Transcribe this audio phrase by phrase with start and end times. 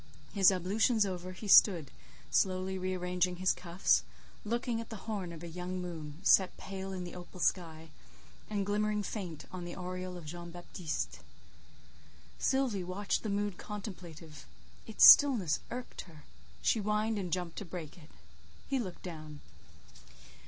[0.33, 1.91] His ablutions over, he stood,
[2.31, 4.01] slowly re arranging his cuffs,
[4.43, 7.89] looking at the horn of a young moon, set pale in the opal sky,
[8.49, 11.19] and glimmering faint on the oriel of Jean Baptiste.
[12.39, 14.47] Sylvie watched the mood contemplative;
[14.87, 16.23] its stillness irked her;
[16.63, 18.09] she whined and jumped to break it.
[18.67, 19.39] He looked down.